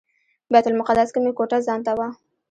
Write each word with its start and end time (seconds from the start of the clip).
بیت 0.51 0.65
المقدس 0.69 1.09
کې 1.13 1.19
مې 1.23 1.31
کوټه 1.37 1.57
ځانته 1.67 1.91
وه. 1.97 2.07